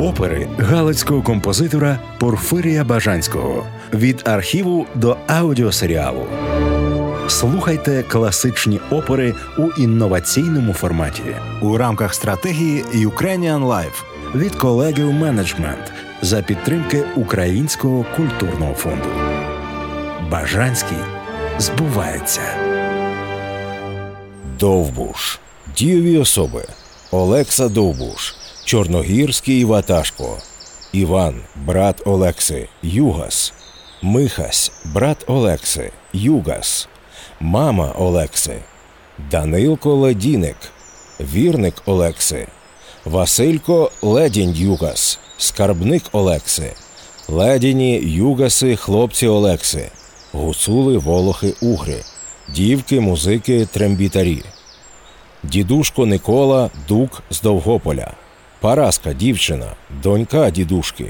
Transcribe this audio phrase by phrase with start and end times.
[0.00, 6.26] опери галицького композитора Порфирія Бажанського від архіву до аудіосеріалу.
[7.28, 11.22] Слухайте класичні опери у інноваційному форматі
[11.62, 14.04] у рамках стратегії Ukrainian Life
[14.34, 15.92] від колегів менеджмент
[16.22, 19.08] за підтримки Українського культурного фонду.
[20.30, 20.98] Бажанський
[21.58, 22.40] збувається.
[24.60, 25.38] Довбуш.
[25.76, 26.64] Дієві особи
[27.10, 28.34] Олекса Довбуш,
[28.66, 30.38] Чорногірський Ваташко,
[30.92, 33.52] Іван, брат Олекси, Югас,
[34.02, 36.88] Михась, брат Олекси, Югас,
[37.40, 38.58] Мама Олекси,
[39.30, 40.56] Данилко Ледіник,
[41.20, 42.46] Вірник Олекси,
[43.04, 46.72] Василько Ледінь Югас, Скарбник Олекси,
[47.28, 49.90] Ледіні Югаси, хлопці Олекси,
[50.32, 52.04] Гуцули Волохи Угри,
[52.48, 54.42] Дівки, музики, трембітарі.
[55.42, 58.12] Дідушко Никола Дук з Довгополя,
[58.66, 59.66] Параска дівчина,
[60.02, 61.06] донька дідушки,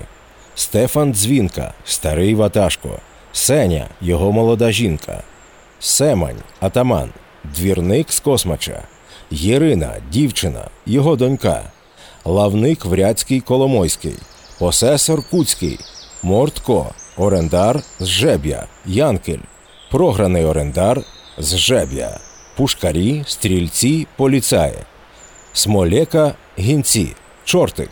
[0.54, 2.98] Стефан Дзвінка, старий Ваташко,
[3.32, 5.22] Сеня, його молода жінка,
[5.80, 7.10] Семань, атаман,
[7.44, 8.82] двірник з Космача,
[9.30, 11.62] Єрина, дівчина, його донька,
[12.24, 14.16] Лавник Вряцький Коломойський,
[14.58, 15.78] Посесор Куцький,
[16.22, 19.44] Мортко, Орендар з Жеб'я, Янкель,
[19.90, 21.02] програний орендар
[21.38, 22.18] з Жеб'я
[22.56, 24.78] пушкарі, стрільці, поліцаї,
[25.52, 27.14] смолека, гінці,
[27.46, 27.90] чортик.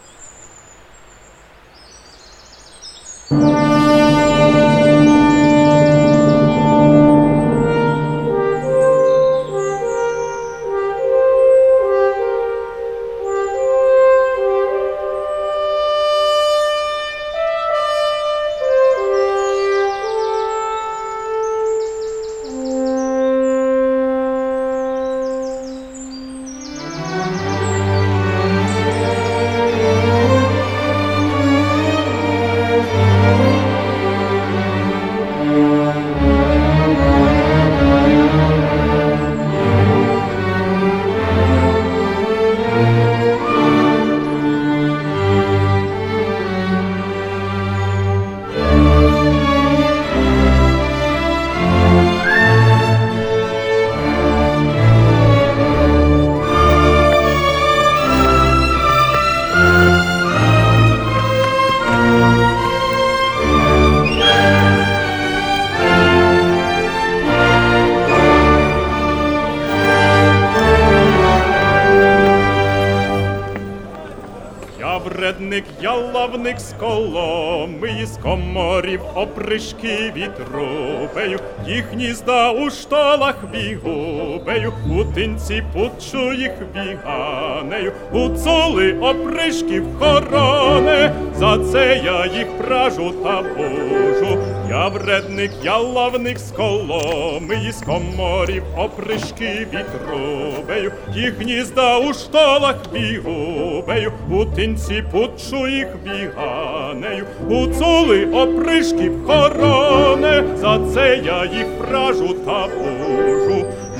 [76.21, 85.63] Я лавник з коломи, з коморів опришки вітрубею, їх гнізда у штолах бігубею, у тинці
[85.73, 94.37] пучу їх біганею, у цули опришків хороне, за це я їх пражу та божу.
[94.69, 104.11] Я вредник, я лавник з коломи, з коморів опришки відрубею, їх гнізда у штолах бігубею,
[104.31, 112.67] у тинці пучу їх біганею, у цули опришків хороне, за це я їх пражу та
[112.67, 113.40] божу.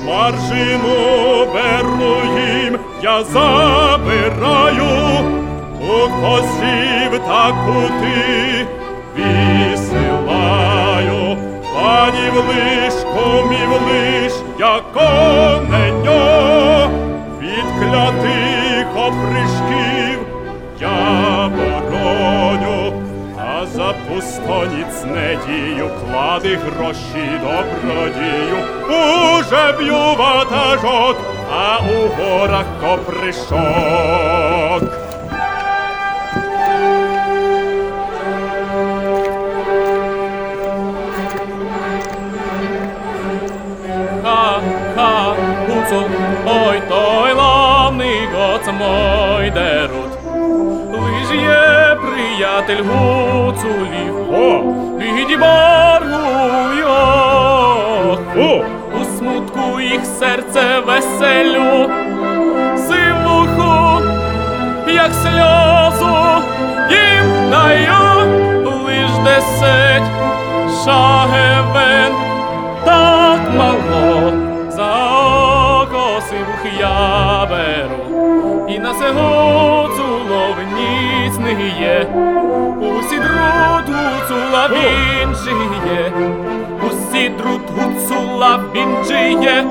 [0.06, 4.92] Маржину беру їм, я забираю,
[5.80, 8.66] у козів та кути
[10.12, 11.20] висилаю,
[11.74, 16.11] панів лиш, комів лиш, я коненьо,
[24.12, 25.04] пустоніць
[25.88, 31.16] клади гроші добродію, уже б'ю ватажок,
[31.50, 33.62] а у горах копришок.
[44.22, 45.36] Ха-ха,
[45.68, 46.06] гуцул,
[46.46, 50.01] ой той лавний гоц мой дерут.
[52.66, 54.62] Приятель гуцулів, О,
[54.98, 55.30] від
[58.36, 58.64] о,
[59.00, 61.90] у смутку їх серце веселю,
[62.76, 64.02] сивуху,
[64.86, 66.16] як сльозу,
[66.90, 68.26] їм знаю,
[68.64, 70.10] лиш десять
[70.84, 72.12] шагевен.
[72.84, 74.32] Так мало
[74.70, 74.92] за
[75.82, 76.22] око
[76.80, 79.61] я беру, і на сего
[81.60, 82.06] є,
[82.80, 86.12] усі друт гуцула він жиє,
[86.86, 89.64] усі друт гуцула він жиє.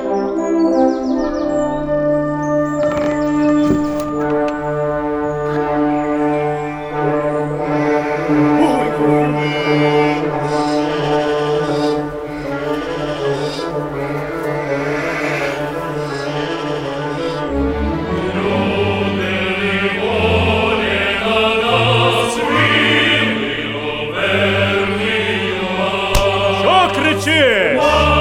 [27.81, 28.20] one.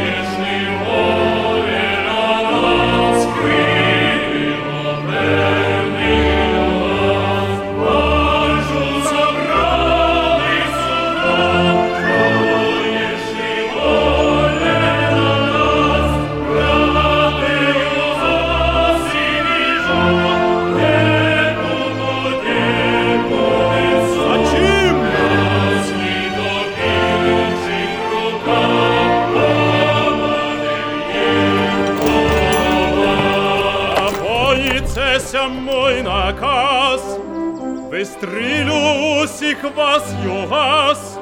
[38.21, 41.17] вистрілю усіх вас йогас,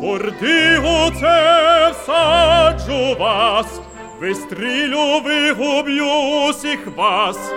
[0.00, 3.80] фортигу це всаджу вас,
[4.20, 6.06] вистрілю вигуб'ю
[6.48, 7.52] усіх вас.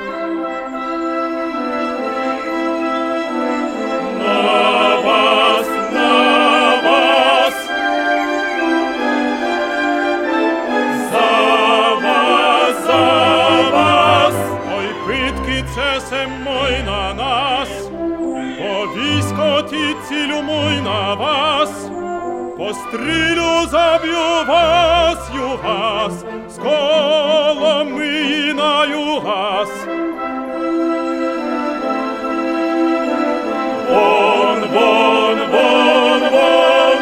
[4.19, 4.99] На
[20.33, 21.69] ті мой на вас,
[22.57, 26.13] пострілю заб'ю вас, ю югас,
[26.49, 27.65] з коломина
[28.85, 29.69] югас.
[33.89, 36.97] Вон, вон, вон, вон.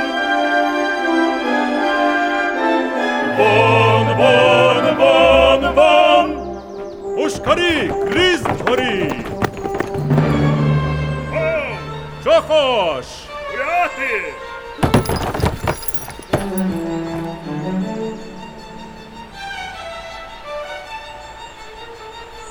[3.37, 6.27] Вон, вон, вон, вон.
[7.15, 9.13] Пушкарі, крізь горі.
[12.21, 12.41] Що
[13.61, 14.33] Гуляти!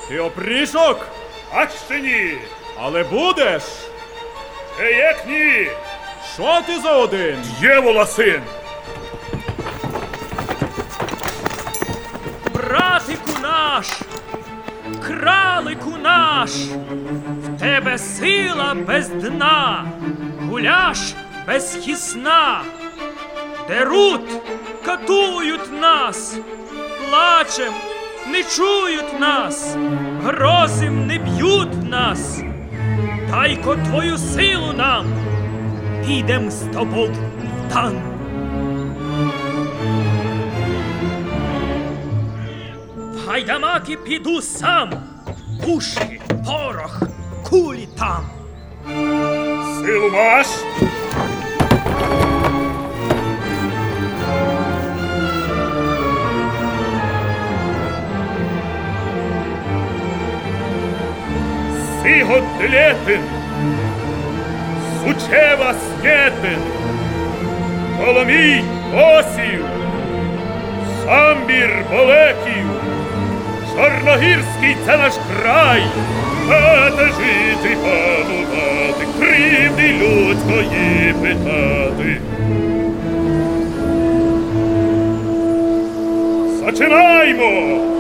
[0.09, 1.07] Ти опрішок?
[1.55, 2.35] А ще ні.
[2.83, 3.63] Але будеш?
[4.81, 5.71] Е, як ні?
[6.35, 7.37] Що ти за один?
[7.61, 8.43] Євола син.
[12.55, 13.87] Братику наш,
[15.07, 19.85] кралику наш, в тебе сила без дна,
[20.51, 21.15] гуляш
[21.47, 22.63] безхисна,
[23.69, 24.21] дерут,
[24.85, 26.39] катують нас,
[27.11, 27.73] плачем,
[28.33, 29.77] не чують нас,
[30.25, 32.41] грозим не б'ють нас.
[33.31, 35.07] Дай-ко твою силу нам,
[36.07, 38.03] підем з тобою в танк.
[42.97, 44.91] В гайдамаки піду сам.
[45.65, 47.03] Пушки, порох,
[47.51, 48.25] кулі там.
[49.81, 50.47] Силу маш?
[62.61, 63.23] Летин,
[65.01, 66.63] Сучева снетин,
[67.99, 69.65] Коломій осів,
[71.05, 72.67] Самбір Болеків,
[73.77, 75.83] Чорногірський це наш край,
[76.49, 82.21] Хати жити, панувати, кривди людської питати.
[86.61, 88.00] Зачинаймо!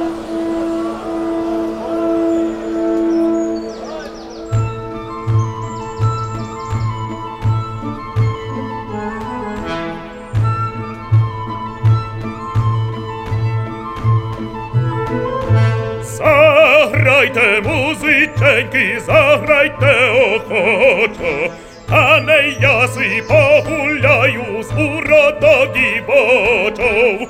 [18.50, 21.52] Музиченьки, заграйте охочо,
[21.88, 27.28] та не я си погуляю з уродок дівочов.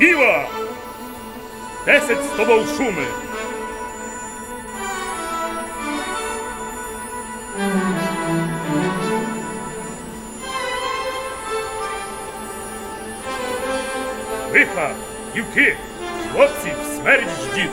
[0.00, 0.44] Іва!
[1.86, 3.29] Десять з тобою шуми!
[14.52, 14.94] Лиха,
[15.34, 15.76] дівки,
[16.32, 17.70] хлопці, смерть ждіть,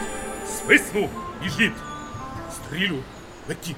[0.48, 1.10] свисну
[1.46, 1.72] і ждіть,
[2.52, 2.98] стрілю
[3.50, 3.76] летіть.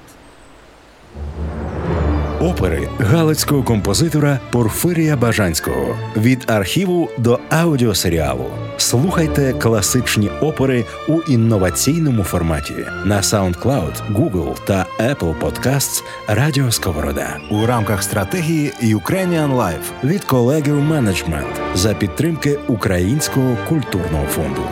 [2.40, 8.44] Опери галицького композитора Порфирія Бажанського від архіву до аудіосеріалу.
[8.76, 17.66] Слухайте класичні опери у інноваційному форматі на SoundCloud, Google та Apple Podcasts Радіо Сковорода у
[17.66, 24.62] рамках стратегії Ukrainian Life від колегів Management за підтримки Українського культурного фонду.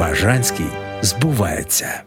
[0.00, 0.66] Бажанський
[1.02, 2.02] збувається.